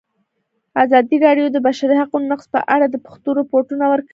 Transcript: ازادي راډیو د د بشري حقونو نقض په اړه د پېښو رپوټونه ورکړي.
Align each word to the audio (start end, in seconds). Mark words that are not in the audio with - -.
ازادي 0.83 1.15
راډیو 1.25 1.47
د 1.51 1.53
د 1.55 1.57
بشري 1.67 1.95
حقونو 2.01 2.25
نقض 2.31 2.45
په 2.55 2.59
اړه 2.73 2.85
د 2.89 2.95
پېښو 3.03 3.29
رپوټونه 3.41 3.85
ورکړي. 3.87 4.09